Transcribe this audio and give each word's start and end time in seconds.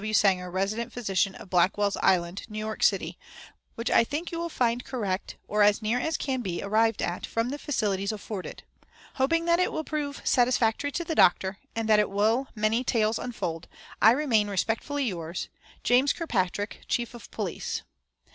W. 0.01 0.13
Sanger, 0.15 0.49
Resident 0.49 0.91
Physician 0.91 1.35
of 1.35 1.51
Blackwell's 1.51 1.95
Island, 1.97 2.45
New 2.49 2.57
York 2.57 2.81
City, 2.81 3.19
which 3.75 3.91
I 3.91 4.03
think 4.03 4.31
you 4.31 4.39
will 4.39 4.49
find 4.49 4.83
correct, 4.83 5.37
or 5.47 5.61
as 5.61 5.83
near 5.83 5.99
as 5.99 6.17
can 6.17 6.41
be 6.41 6.59
arrived 6.63 7.03
at 7.03 7.23
from 7.27 7.49
the 7.49 7.59
facilities 7.59 8.11
afforded. 8.11 8.63
Hoping 9.21 9.45
that 9.45 9.59
it 9.59 9.71
will 9.71 9.83
prove 9.83 10.23
satisfactory 10.25 10.91
to 10.93 11.03
the 11.05 11.13
doctor, 11.13 11.59
and 11.75 11.87
that 11.87 11.99
it 11.99 12.09
will 12.09 12.47
many 12.55 12.83
tales 12.83 13.19
unfold, 13.19 13.67
I 14.01 14.09
remain 14.13 14.47
respectfully 14.49 15.03
yours, 15.05 15.49
"JAS. 15.83 16.13
KIRKPATRICK, 16.13 16.79
Chief 16.87 17.13
of 17.13 17.29
Police. 17.29 17.83